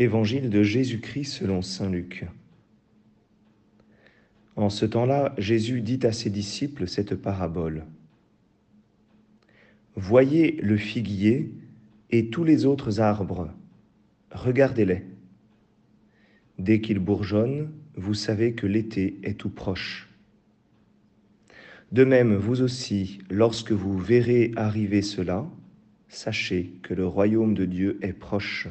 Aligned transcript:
Évangile 0.00 0.48
de 0.48 0.62
Jésus-Christ 0.62 1.30
selon 1.30 1.60
Saint 1.60 1.90
Luc. 1.90 2.24
En 4.56 4.70
ce 4.70 4.86
temps-là, 4.86 5.34
Jésus 5.36 5.82
dit 5.82 6.00
à 6.04 6.12
ses 6.12 6.30
disciples 6.30 6.88
cette 6.88 7.14
parabole. 7.14 7.84
Voyez 9.96 10.58
le 10.62 10.78
figuier 10.78 11.52
et 12.08 12.30
tous 12.30 12.44
les 12.44 12.64
autres 12.64 13.00
arbres, 13.00 13.52
regardez-les. 14.30 15.04
Dès 16.58 16.80
qu'ils 16.80 16.98
bourgeonnent, 16.98 17.70
vous 17.94 18.14
savez 18.14 18.54
que 18.54 18.66
l'été 18.66 19.18
est 19.22 19.38
tout 19.38 19.50
proche. 19.50 20.08
De 21.92 22.04
même, 22.04 22.36
vous 22.36 22.62
aussi, 22.62 23.18
lorsque 23.28 23.72
vous 23.72 23.98
verrez 23.98 24.52
arriver 24.56 25.02
cela, 25.02 25.46
sachez 26.08 26.72
que 26.82 26.94
le 26.94 27.06
royaume 27.06 27.52
de 27.52 27.66
Dieu 27.66 27.98
est 28.00 28.14
proche. 28.14 28.66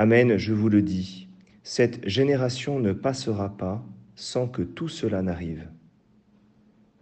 Amen, 0.00 0.36
je 0.36 0.52
vous 0.52 0.68
le 0.68 0.80
dis, 0.80 1.26
cette 1.64 2.08
génération 2.08 2.78
ne 2.78 2.92
passera 2.92 3.56
pas 3.56 3.84
sans 4.14 4.46
que 4.46 4.62
tout 4.62 4.86
cela 4.88 5.22
n'arrive. 5.22 5.68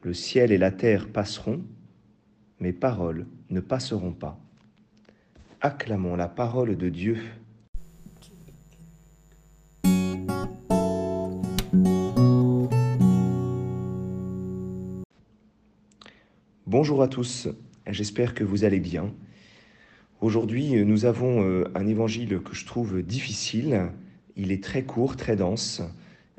Le 0.01 0.15
ciel 0.15 0.51
et 0.51 0.57
la 0.57 0.71
terre 0.71 1.07
passeront, 1.07 1.63
mes 2.59 2.73
paroles 2.73 3.27
ne 3.51 3.61
passeront 3.61 4.15
pas. 4.15 4.41
Acclamons 5.61 6.17
la 6.17 6.27
parole 6.27 6.75
de 6.79 6.89
Dieu. 6.89 7.19
Bonjour 16.67 17.03
à 17.03 17.09
tous, 17.09 17.49
j'espère 17.87 18.33
que 18.33 18.43
vous 18.43 18.65
allez 18.65 18.81
bien. 18.81 19.13
Aujourd'hui, 20.23 20.83
nous 20.87 21.05
avons 21.05 21.43
euh, 21.43 21.65
un 21.75 21.87
évangile 21.87 22.41
que 22.41 22.55
je 22.55 22.65
trouve 22.65 23.03
difficile. 23.03 23.91
Il 24.35 24.51
est 24.51 24.63
très 24.63 24.83
court, 24.83 25.15
très 25.15 25.37
dense, 25.37 25.83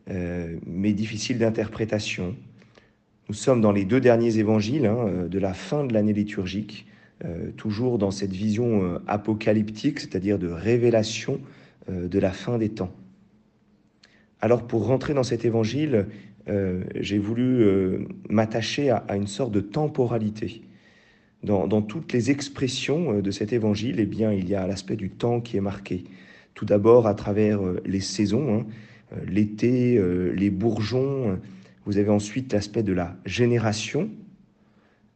euh, 0.10 0.58
mais 0.66 0.94
difficile 0.94 1.38
d'interprétation. 1.38 2.36
Nous 3.30 3.36
sommes 3.36 3.62
dans 3.62 3.72
les 3.72 3.86
deux 3.86 4.00
derniers 4.00 4.40
évangiles 4.40 4.88
hein, 4.88 4.98
euh, 5.08 5.28
de 5.28 5.38
la 5.38 5.54
fin 5.54 5.86
de 5.86 5.94
l'année 5.94 6.14
liturgique, 6.14 6.88
toujours 7.56 7.98
dans 7.98 8.12
cette 8.12 8.32
vision 8.32 9.02
apocalyptique, 9.08 10.02
c'est-à-dire 10.02 10.38
de 10.38 10.50
révélation 10.50 11.42
de 11.90 12.20
la 12.20 12.32
fin 12.32 12.60
des 12.60 12.70
temps. 12.70 12.92
Alors 14.40 14.68
pour 14.68 14.86
rentrer 14.86 15.16
dans 15.16 15.24
cet 15.24 15.44
évangile, 15.44 16.06
j'ai 16.94 17.18
voulu 17.18 18.06
m'attacher 18.30 18.92
à, 18.92 19.16
une 19.16 19.26
sorte 19.26 19.52
de 19.52 19.62
temporalité 19.62 20.62
dans, 21.44 21.82
toutes 21.82 22.14
les 22.14 22.32
expressions 22.32 23.14
euh, 23.14 23.22
de 23.22 23.32
cet 23.32 23.54
évangile, 23.54 24.00
eh 24.00 24.06
bien, 24.06 24.32
il 24.32 24.50
y 24.50 24.56
a 24.56 24.66
l'aspect 24.68 24.96
du 24.96 25.10
temps 25.10 25.42
qui 25.42 25.58
est 25.58 25.62
marqué. 25.62 26.04
Tout 26.54 26.66
d'abord 26.66 27.08
à 27.08 27.14
travers 27.14 27.64
euh, 27.64 27.82
les 27.86 28.00
saisons, 28.00 28.60
hein, 28.60 28.66
euh, 29.14 29.26
l'été, 29.26 30.02
les 30.36 30.50
bourgeons. 30.50 31.40
Vous 31.86 31.98
avez 31.98 32.10
ensuite 32.10 32.52
l'aspect 32.52 32.84
de 32.84 32.94
la 32.94 33.16
génération. 33.26 34.10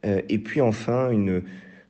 et 0.04 0.40
puis 0.40 0.62
enfin, 0.62 1.12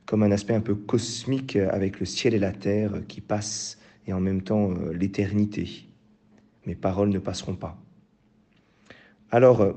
comme 0.06 0.24
un 0.24 0.32
aspect 0.32 0.54
un 0.54 0.60
peu 0.60 0.74
cosmique 0.74 1.54
avec 1.54 2.00
le 2.00 2.06
ciel 2.06 2.34
et 2.34 2.40
la 2.40 2.50
terre 2.50 3.02
qui 3.06 3.20
passent 3.20 3.78
et 4.08 4.12
en 4.12 4.20
même 4.20 4.42
temps 4.42 4.74
l'éternité. 4.92 5.86
Mes 6.66 6.74
paroles 6.74 7.10
ne 7.10 7.20
passeront 7.20 7.54
pas. 7.54 7.80
Alors, 9.30 9.76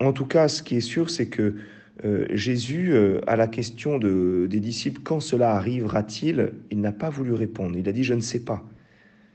en 0.00 0.14
tout 0.14 0.26
cas, 0.26 0.48
ce 0.48 0.62
qui 0.62 0.76
est 0.76 0.80
sûr, 0.80 1.10
c'est 1.10 1.28
que 1.28 1.56
euh, 2.04 2.26
Jésus, 2.30 2.92
euh, 2.92 3.20
à 3.26 3.36
la 3.36 3.46
question 3.46 3.98
des 3.98 4.60
disciples, 4.60 5.02
quand 5.02 5.20
cela 5.20 5.54
arrivera-t-il 5.54 6.52
Il 6.70 6.80
n'a 6.80 6.92
pas 6.92 7.10
voulu 7.10 7.32
répondre. 7.32 7.76
Il 7.76 7.88
a 7.88 7.92
dit, 7.92 8.04
je 8.04 8.14
ne 8.14 8.20
sais 8.20 8.40
pas. 8.40 8.64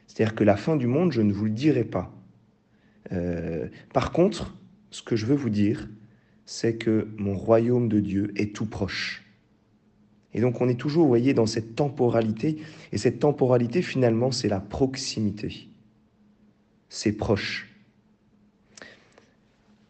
C'est-à-dire 0.07 0.35
que 0.35 0.43
la 0.43 0.55
fin 0.55 0.75
du 0.75 0.87
monde, 0.87 1.11
je 1.11 1.21
ne 1.21 1.31
vous 1.31 1.45
le 1.45 1.51
dirai 1.51 1.83
pas. 1.83 2.11
Euh, 3.11 3.67
par 3.93 4.11
contre, 4.11 4.55
ce 4.89 5.03
que 5.03 5.15
je 5.15 5.25
veux 5.25 5.35
vous 5.35 5.49
dire, 5.49 5.89
c'est 6.45 6.75
que 6.75 7.07
mon 7.17 7.35
royaume 7.35 7.87
de 7.87 7.99
Dieu 7.99 8.31
est 8.35 8.55
tout 8.55 8.65
proche. 8.65 9.23
Et 10.33 10.41
donc 10.41 10.59
on 10.59 10.67
est 10.67 10.79
toujours, 10.79 11.03
vous 11.03 11.09
voyez, 11.09 11.33
dans 11.33 11.45
cette 11.45 11.75
temporalité. 11.75 12.57
Et 12.91 12.97
cette 12.97 13.19
temporalité, 13.19 13.81
finalement, 13.81 14.31
c'est 14.31 14.49
la 14.49 14.59
proximité. 14.59 15.69
C'est 16.89 17.13
proche. 17.13 17.69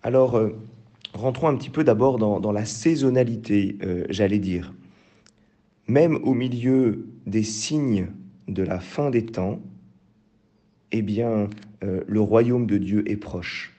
Alors, 0.04 0.52
rentrons 1.16 1.48
un 1.48 1.56
petit 1.56 1.70
peu 1.70 1.84
d'abord 1.84 2.18
dans, 2.18 2.52
la 2.52 2.66
saisonnalité, 2.66 3.78
euh, 3.84 4.06
j'allais 4.10 4.40
dire. 4.40 4.74
Même 5.88 6.18
au 6.24 6.34
milieu 6.34 7.08
des 7.26 7.44
signes 7.44 8.08
de 8.48 8.64
la 8.64 8.80
fin 8.80 9.10
des 9.10 9.26
temps, 9.26 9.62
eh 10.92 11.02
bien, 11.02 11.50
euh, 11.84 12.02
le 12.08 12.22
royaume 12.22 12.66
de 12.66 12.78
Dieu 12.78 13.10
est 13.10 13.18
proche. 13.18 13.74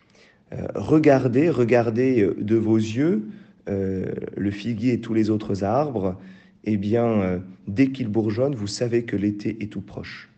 Euh, 0.53 0.67
regardez, 0.75 1.51
regardez 1.51 2.29
de 2.39 2.57
vos 2.57 2.77
yeux 2.77 3.29
le 3.69 4.51
figuier 4.53 4.93
et 4.93 5.01
tous 5.01 5.13
les 5.13 5.29
autres 5.29 5.65
arbres. 5.65 6.17
Eh 6.63 6.77
bien, 6.77 7.43
dès 7.67 7.89
qu'ils 7.89 8.07
bourgeonnent, 8.07 8.55
vous 8.55 8.69
savez 8.69 9.03
que 9.03 9.17
l'été 9.17 9.57
est 9.61 9.73
tout 9.73 9.81
proche. 9.81 10.31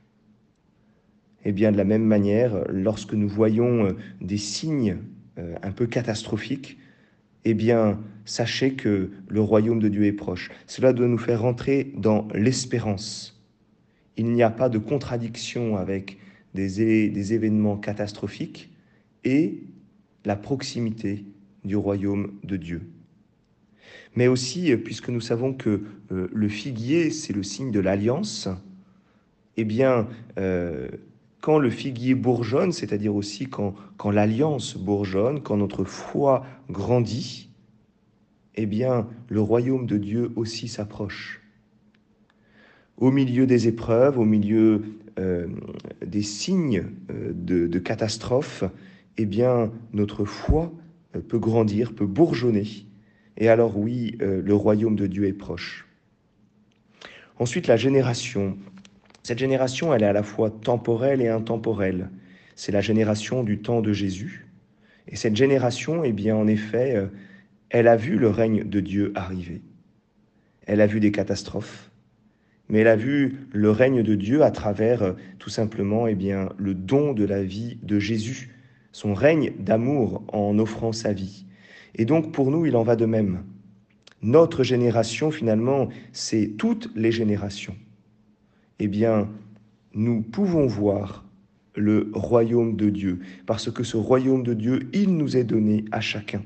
Eh 1.44 1.52
bien, 1.52 1.70
de 1.70 1.76
la 1.76 1.84
même 1.84 2.04
manière, 2.04 2.64
lorsque 2.70 3.12
nous 3.12 3.28
voyons 3.28 3.94
des 4.22 4.38
signes 4.38 4.96
un 5.36 5.72
peu 5.72 5.86
catastrophiques, 5.86 6.78
eh 7.48 7.54
bien, 7.54 7.98
sachez 8.26 8.74
que 8.74 9.10
le 9.26 9.40
royaume 9.40 9.80
de 9.80 9.88
Dieu 9.88 10.04
est 10.04 10.12
proche. 10.12 10.50
Cela 10.66 10.92
doit 10.92 11.08
nous 11.08 11.16
faire 11.16 11.40
rentrer 11.40 11.92
dans 11.96 12.28
l'espérance. 12.34 13.42
Il 14.18 14.32
n'y 14.32 14.42
a 14.42 14.50
pas 14.50 14.68
de 14.68 14.76
contradiction 14.76 15.78
avec 15.78 16.18
des, 16.52 17.32
événements 17.32 17.78
catastrophiques 17.78 18.70
et 19.24 19.62
la 20.26 20.36
proximité 20.36 21.24
du 21.64 21.76
royaume 21.76 22.38
de 22.44 22.56
Dieu. 22.56 22.90
Mais 24.14 24.26
aussi, 24.26 24.76
puisque 24.76 25.08
nous 25.08 25.22
savons 25.22 25.54
que 25.54 25.84
euh, 26.12 26.28
le 26.30 26.48
figuier, 26.48 27.10
c'est 27.10 27.32
le 27.32 27.42
signe 27.42 27.70
de 27.70 27.80
l'alliance, 27.80 28.48
eh 29.56 29.64
bien, 29.64 30.06
euh, 30.38 30.88
quand 31.40 31.58
le 31.58 31.70
figuier 31.70 32.14
bourgeonne, 32.14 32.72
c'est-à-dire 32.72 33.14
aussi 33.14 33.46
quand, 33.46 33.74
l'alliance 34.10 34.76
bourgeonne, 34.76 35.40
quand 35.42 35.56
notre 35.56 35.84
foi 35.84 36.44
grandit, 36.68 37.50
eh 38.56 38.66
bien, 38.66 39.06
le 39.28 39.40
royaume 39.40 39.86
de 39.86 39.98
Dieu 39.98 40.32
aussi 40.34 40.66
s'approche. 40.68 41.40
Au 42.96 43.12
milieu 43.12 43.46
des 43.46 43.68
épreuves, 43.68 44.18
au 44.18 44.24
milieu 44.24 44.82
euh, 45.20 45.46
des 46.04 46.22
signes 46.22 46.86
euh, 47.10 47.32
de, 47.32 47.68
de 47.68 47.78
catastrophe, 47.78 48.64
eh 49.16 49.26
bien, 49.26 49.70
notre 49.92 50.24
foi 50.24 50.72
euh, 51.14 51.20
peut 51.20 51.38
grandir, 51.38 51.94
peut 51.94 52.06
bourgeonner. 52.06 52.66
Et 53.36 53.48
alors 53.48 53.78
oui, 53.78 54.18
le 54.18 54.52
royaume 54.52 54.96
de 54.96 55.06
Dieu 55.06 55.26
est 55.28 55.32
proche. 55.32 55.86
Ensuite, 57.38 57.68
la 57.68 57.76
génération. 57.76 58.58
Cette 59.28 59.40
génération, 59.40 59.92
elle 59.92 60.04
est 60.04 60.06
à 60.06 60.14
la 60.14 60.22
fois 60.22 60.48
temporelle 60.48 61.20
et 61.20 61.28
intemporelle. 61.28 62.08
C'est 62.56 62.72
la 62.72 62.80
génération 62.80 63.44
du 63.44 63.58
temps 63.58 63.82
de 63.82 63.92
Jésus. 63.92 64.46
Et 65.06 65.16
cette 65.16 65.36
génération, 65.36 66.02
eh 66.02 66.12
bien, 66.12 66.34
en 66.34 66.46
effet, 66.46 66.96
euh, 66.96 67.08
elle 67.68 67.88
a 67.88 67.96
vu 67.96 68.16
le 68.16 68.30
règne 68.30 68.64
de 68.64 68.80
Dieu 68.80 69.12
arriver. 69.14 69.60
Elle 70.66 70.80
a 70.80 70.86
vu 70.86 70.98
des 70.98 71.12
catastrophes, 71.12 71.90
mais 72.70 72.78
elle 72.78 72.88
a 72.88 72.96
vu 72.96 73.46
le 73.52 73.70
règne 73.70 74.02
de 74.02 74.14
Dieu 74.14 74.44
à 74.44 74.50
travers 74.50 75.02
euh, 75.02 75.12
tout 75.38 75.50
simplement 75.50 76.06
eh 76.06 76.14
bien, 76.14 76.48
le 76.56 76.72
don 76.72 77.12
de 77.12 77.26
la 77.26 77.42
vie 77.42 77.76
de 77.82 77.98
Jésus, 77.98 78.56
son 78.92 79.12
règne 79.12 79.52
d'amour 79.58 80.24
en 80.32 80.58
offrant 80.58 80.92
sa 80.92 81.12
vie. 81.12 81.44
Et 81.96 82.06
donc 82.06 82.32
pour 82.32 82.50
nous, 82.50 82.64
il 82.64 82.76
en 82.76 82.82
va 82.82 82.96
de 82.96 83.04
même. 83.04 83.44
Notre 84.22 84.62
génération, 84.62 85.30
finalement, 85.30 85.90
c'est 86.12 86.54
toutes 86.56 86.90
les 86.96 87.12
générations 87.12 87.76
eh 88.78 88.88
bien, 88.88 89.28
nous 89.94 90.22
pouvons 90.22 90.66
voir 90.66 91.24
le 91.74 92.10
royaume 92.12 92.76
de 92.76 92.90
Dieu, 92.90 93.20
parce 93.46 93.70
que 93.70 93.84
ce 93.84 93.96
royaume 93.96 94.42
de 94.42 94.54
Dieu, 94.54 94.88
il 94.92 95.16
nous 95.16 95.36
est 95.36 95.44
donné 95.44 95.84
à 95.92 96.00
chacun. 96.00 96.42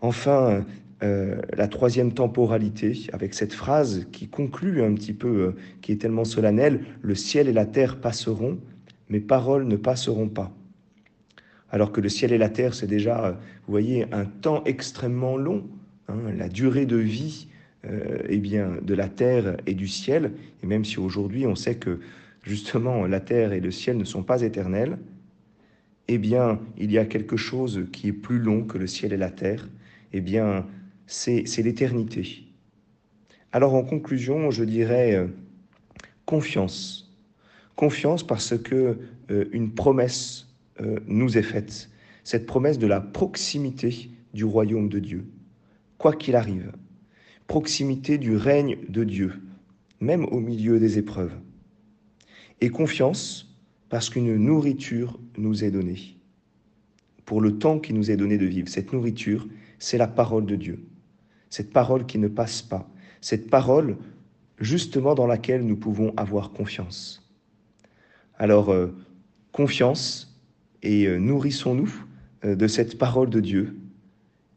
Enfin, 0.00 0.64
euh, 1.02 1.40
la 1.54 1.68
troisième 1.68 2.12
temporalité, 2.12 3.06
avec 3.12 3.34
cette 3.34 3.52
phrase 3.52 4.06
qui 4.12 4.28
conclut 4.28 4.82
un 4.82 4.94
petit 4.94 5.12
peu, 5.12 5.28
euh, 5.28 5.56
qui 5.82 5.92
est 5.92 5.96
tellement 5.96 6.24
solennelle, 6.24 6.84
le 7.02 7.14
ciel 7.14 7.48
et 7.48 7.52
la 7.52 7.66
terre 7.66 8.00
passeront, 8.00 8.58
mes 9.08 9.20
paroles 9.20 9.66
ne 9.66 9.76
passeront 9.76 10.28
pas. 10.28 10.52
Alors 11.70 11.92
que 11.92 12.00
le 12.00 12.08
ciel 12.08 12.32
et 12.32 12.38
la 12.38 12.48
terre, 12.48 12.74
c'est 12.74 12.86
déjà, 12.86 13.32
vous 13.66 13.70
voyez, 13.70 14.06
un 14.12 14.24
temps 14.24 14.64
extrêmement 14.64 15.36
long, 15.36 15.66
hein, 16.08 16.16
la 16.36 16.48
durée 16.48 16.86
de 16.86 16.96
vie 16.96 17.48
euh, 17.88 18.18
eh 18.28 18.38
bien, 18.38 18.78
de 18.82 18.94
la 18.94 19.08
terre 19.08 19.56
et 19.66 19.74
du 19.74 19.88
ciel, 19.88 20.32
et 20.62 20.66
même 20.66 20.84
si 20.84 20.98
aujourd'hui 20.98 21.46
on 21.46 21.54
sait 21.54 21.76
que 21.76 22.00
justement 22.42 23.06
la 23.06 23.20
terre 23.20 23.52
et 23.52 23.60
le 23.60 23.70
ciel 23.70 23.96
ne 23.96 24.04
sont 24.04 24.22
pas 24.22 24.42
éternels, 24.42 24.98
eh 26.08 26.18
bien, 26.18 26.60
il 26.78 26.92
y 26.92 26.98
a 26.98 27.04
quelque 27.04 27.36
chose 27.36 27.86
qui 27.92 28.08
est 28.08 28.12
plus 28.12 28.38
long 28.38 28.64
que 28.64 28.78
le 28.78 28.86
ciel 28.86 29.12
et 29.12 29.16
la 29.16 29.30
terre, 29.30 29.68
eh 30.12 30.20
bien, 30.20 30.66
c'est 31.06 31.44
l'éternité. 31.58 32.44
Alors 33.52 33.74
en 33.74 33.82
conclusion, 33.82 34.50
je 34.50 34.64
dirais, 34.64 35.14
euh, 35.14 35.26
confiance. 36.24 37.12
Confiance 37.74 38.26
parce 38.26 38.56
que 38.58 38.98
euh, 39.30 39.44
une 39.52 39.72
promesse 39.72 40.44
nous 41.06 41.38
est 41.38 41.42
faite, 41.42 41.88
cette 42.22 42.44
promesse 42.44 42.78
de 42.78 42.86
la 42.86 43.00
proximité 43.00 44.10
du 44.34 44.44
royaume 44.44 44.90
de 44.90 44.98
Dieu, 44.98 45.24
quoi 45.96 46.12
qu'il 46.12 46.36
arrive, 46.36 46.70
proximité 47.46 48.18
du 48.18 48.36
règne 48.36 48.78
de 48.88 49.04
Dieu, 49.04 49.32
même 50.00 50.24
au 50.26 50.40
milieu 50.40 50.78
des 50.78 50.98
épreuves. 50.98 51.34
Et 52.60 52.70
confiance 52.70 53.54
parce 53.88 54.10
qu'une 54.10 54.34
nourriture 54.36 55.18
nous 55.38 55.64
est 55.64 55.70
donnée, 55.70 56.16
pour 57.24 57.40
le 57.40 57.58
temps 57.58 57.78
qui 57.78 57.92
nous 57.92 58.10
est 58.10 58.16
donné 58.16 58.38
de 58.38 58.46
vivre. 58.46 58.68
Cette 58.68 58.92
nourriture, 58.92 59.46
c'est 59.78 59.98
la 59.98 60.08
parole 60.08 60.46
de 60.46 60.56
Dieu, 60.56 60.84
cette 61.50 61.72
parole 61.72 62.06
qui 62.06 62.18
ne 62.18 62.28
passe 62.28 62.62
pas, 62.62 62.88
cette 63.20 63.48
parole 63.48 63.96
justement 64.58 65.14
dans 65.14 65.26
laquelle 65.26 65.64
nous 65.64 65.76
pouvons 65.76 66.12
avoir 66.16 66.52
confiance. 66.52 67.22
Alors, 68.38 68.70
euh, 68.70 68.94
confiance 69.52 70.40
et 70.82 71.06
euh, 71.06 71.18
nourrissons-nous 71.18 71.94
euh, 72.44 72.56
de 72.56 72.66
cette 72.66 72.98
parole 72.98 73.30
de 73.30 73.40
Dieu. 73.40 73.76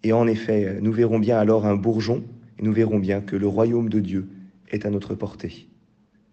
Et 0.04 0.14
en 0.14 0.28
effet, 0.28 0.80
nous 0.82 0.92
verrons 0.92 1.20
bien 1.20 1.38
alors 1.38 1.66
un 1.66 1.76
bourgeon 1.76 2.24
et 2.60 2.64
nous 2.64 2.74
verrons 2.74 3.00
bien 3.00 3.22
que 3.22 3.36
le 3.36 3.48
royaume 3.48 3.90
de 3.90 4.00
Dieu 4.00 4.30
est 4.70 4.86
à 4.86 4.90
notre 4.90 5.16
portée. 5.16 5.70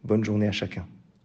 Bonne 0.05 0.25
journée 0.25 0.49
à 0.49 0.53
chacun. 0.53 0.87